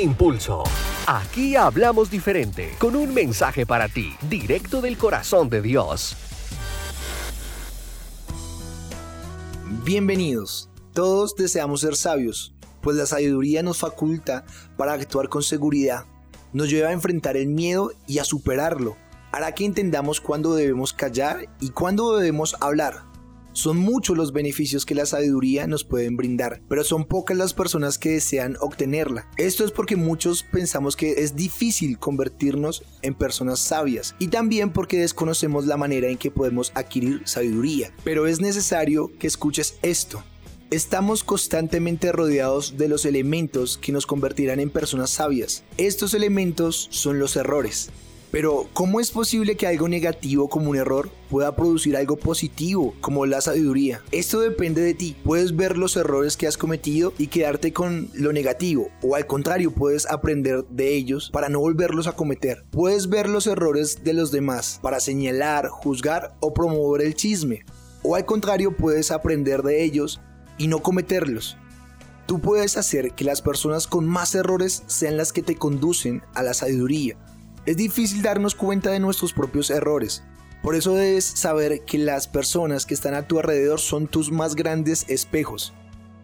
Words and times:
Impulso. 0.00 0.62
Aquí 1.06 1.56
hablamos 1.56 2.10
diferente, 2.10 2.74
con 2.78 2.94
un 2.94 3.12
mensaje 3.12 3.66
para 3.66 3.88
ti, 3.88 4.14
directo 4.28 4.80
del 4.80 4.96
corazón 4.96 5.48
de 5.50 5.60
Dios. 5.60 6.16
Bienvenidos. 9.84 10.70
Todos 10.92 11.34
deseamos 11.34 11.80
ser 11.80 11.96
sabios, 11.96 12.54
pues 12.80 12.96
la 12.96 13.06
sabiduría 13.06 13.62
nos 13.62 13.78
faculta 13.78 14.44
para 14.76 14.92
actuar 14.92 15.28
con 15.28 15.42
seguridad, 15.42 16.04
nos 16.52 16.70
lleva 16.70 16.90
a 16.90 16.92
enfrentar 16.92 17.36
el 17.36 17.48
miedo 17.48 17.90
y 18.06 18.18
a 18.18 18.24
superarlo, 18.24 18.96
hará 19.32 19.52
que 19.52 19.64
entendamos 19.64 20.20
cuándo 20.20 20.54
debemos 20.54 20.92
callar 20.92 21.48
y 21.60 21.70
cuándo 21.70 22.16
debemos 22.16 22.56
hablar 22.60 23.08
son 23.58 23.76
muchos 23.76 24.16
los 24.16 24.32
beneficios 24.32 24.86
que 24.86 24.94
la 24.94 25.04
sabiduría 25.04 25.66
nos 25.66 25.82
pueden 25.82 26.16
brindar, 26.16 26.62
pero 26.68 26.84
son 26.84 27.04
pocas 27.04 27.36
las 27.36 27.54
personas 27.54 27.98
que 27.98 28.10
desean 28.10 28.56
obtenerla. 28.60 29.28
Esto 29.36 29.64
es 29.64 29.72
porque 29.72 29.96
muchos 29.96 30.44
pensamos 30.44 30.94
que 30.94 31.24
es 31.24 31.34
difícil 31.34 31.98
convertirnos 31.98 32.84
en 33.02 33.14
personas 33.14 33.58
sabias 33.58 34.14
y 34.20 34.28
también 34.28 34.70
porque 34.70 35.00
desconocemos 35.00 35.66
la 35.66 35.76
manera 35.76 36.06
en 36.06 36.18
que 36.18 36.30
podemos 36.30 36.70
adquirir 36.76 37.22
sabiduría. 37.24 37.92
Pero 38.04 38.28
es 38.28 38.40
necesario 38.40 39.10
que 39.18 39.26
escuches 39.26 39.74
esto. 39.82 40.22
Estamos 40.70 41.24
constantemente 41.24 42.12
rodeados 42.12 42.76
de 42.78 42.88
los 42.88 43.06
elementos 43.06 43.76
que 43.76 43.90
nos 43.90 44.06
convertirán 44.06 44.60
en 44.60 44.70
personas 44.70 45.10
sabias. 45.10 45.64
Estos 45.78 46.14
elementos 46.14 46.86
son 46.92 47.18
los 47.18 47.34
errores. 47.34 47.90
Pero, 48.30 48.68
¿cómo 48.74 49.00
es 49.00 49.10
posible 49.10 49.56
que 49.56 49.66
algo 49.66 49.88
negativo 49.88 50.48
como 50.48 50.70
un 50.70 50.76
error 50.76 51.08
pueda 51.30 51.56
producir 51.56 51.96
algo 51.96 52.16
positivo 52.16 52.94
como 53.00 53.24
la 53.24 53.40
sabiduría? 53.40 54.02
Esto 54.12 54.40
depende 54.40 54.82
de 54.82 54.92
ti. 54.92 55.16
Puedes 55.24 55.56
ver 55.56 55.78
los 55.78 55.96
errores 55.96 56.36
que 56.36 56.46
has 56.46 56.58
cometido 56.58 57.14
y 57.16 57.28
quedarte 57.28 57.72
con 57.72 58.10
lo 58.12 58.34
negativo, 58.34 58.90
o 59.02 59.16
al 59.16 59.26
contrario, 59.26 59.70
puedes 59.70 60.06
aprender 60.06 60.64
de 60.68 60.94
ellos 60.94 61.30
para 61.32 61.48
no 61.48 61.60
volverlos 61.60 62.06
a 62.06 62.12
cometer. 62.12 62.64
Puedes 62.70 63.08
ver 63.08 63.30
los 63.30 63.46
errores 63.46 64.04
de 64.04 64.12
los 64.12 64.30
demás 64.30 64.78
para 64.82 65.00
señalar, 65.00 65.68
juzgar 65.68 66.36
o 66.40 66.52
promover 66.52 67.00
el 67.00 67.14
chisme, 67.14 67.64
o 68.02 68.14
al 68.14 68.26
contrario, 68.26 68.76
puedes 68.76 69.10
aprender 69.10 69.62
de 69.62 69.82
ellos 69.82 70.20
y 70.58 70.68
no 70.68 70.82
cometerlos. 70.82 71.56
Tú 72.26 72.40
puedes 72.40 72.76
hacer 72.76 73.12
que 73.12 73.24
las 73.24 73.40
personas 73.40 73.86
con 73.86 74.06
más 74.06 74.34
errores 74.34 74.82
sean 74.86 75.16
las 75.16 75.32
que 75.32 75.42
te 75.42 75.56
conducen 75.56 76.22
a 76.34 76.42
la 76.42 76.52
sabiduría 76.52 77.16
es 77.68 77.76
difícil 77.76 78.22
darnos 78.22 78.54
cuenta 78.54 78.90
de 78.90 78.98
nuestros 78.98 79.34
propios 79.34 79.68
errores. 79.68 80.22
Por 80.62 80.74
eso 80.74 80.94
debes 80.94 81.26
saber 81.26 81.82
que 81.84 81.98
las 81.98 82.26
personas 82.26 82.86
que 82.86 82.94
están 82.94 83.12
a 83.12 83.28
tu 83.28 83.38
alrededor 83.38 83.78
son 83.78 84.06
tus 84.08 84.32
más 84.32 84.54
grandes 84.54 85.04
espejos. 85.10 85.74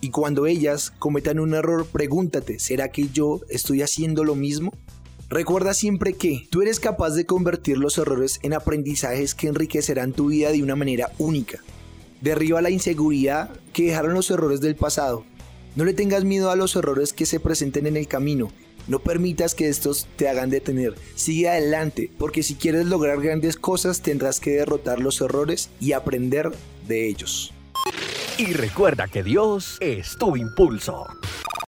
Y 0.00 0.10
cuando 0.10 0.46
ellas 0.46 0.92
cometan 0.98 1.38
un 1.38 1.54
error, 1.54 1.86
pregúntate, 1.86 2.58
¿será 2.58 2.88
que 2.88 3.08
yo 3.10 3.42
estoy 3.50 3.82
haciendo 3.82 4.24
lo 4.24 4.34
mismo? 4.34 4.72
Recuerda 5.28 5.74
siempre 5.74 6.14
que 6.14 6.48
tú 6.50 6.60
eres 6.60 6.80
capaz 6.80 7.10
de 7.10 7.24
convertir 7.24 7.78
los 7.78 7.98
errores 7.98 8.40
en 8.42 8.52
aprendizajes 8.52 9.36
que 9.36 9.46
enriquecerán 9.46 10.14
tu 10.14 10.30
vida 10.30 10.50
de 10.50 10.64
una 10.64 10.74
manera 10.74 11.12
única. 11.18 11.60
Derriba 12.20 12.62
la 12.62 12.70
inseguridad 12.70 13.50
que 13.72 13.84
dejaron 13.84 14.12
los 14.12 14.28
errores 14.32 14.60
del 14.60 14.74
pasado. 14.74 15.24
No 15.76 15.84
le 15.84 15.94
tengas 15.94 16.24
miedo 16.24 16.50
a 16.50 16.56
los 16.56 16.74
errores 16.74 17.12
que 17.12 17.26
se 17.26 17.38
presenten 17.38 17.86
en 17.86 17.96
el 17.96 18.08
camino 18.08 18.50
no 18.88 18.98
permitas 18.98 19.54
que 19.54 19.68
estos 19.68 20.08
te 20.16 20.28
hagan 20.28 20.50
detener. 20.50 20.94
Sigue 21.14 21.48
adelante, 21.48 22.10
porque 22.18 22.42
si 22.42 22.54
quieres 22.54 22.86
lograr 22.86 23.20
grandes 23.20 23.56
cosas 23.56 24.02
tendrás 24.02 24.40
que 24.40 24.50
derrotar 24.50 25.00
los 25.00 25.20
errores 25.20 25.70
y 25.80 25.92
aprender 25.92 26.50
de 26.86 27.08
ellos. 27.08 27.52
Y 28.38 28.52
recuerda 28.52 29.08
que 29.08 29.22
Dios 29.22 29.78
es 29.80 30.16
tu 30.16 30.36
impulso. 30.36 31.06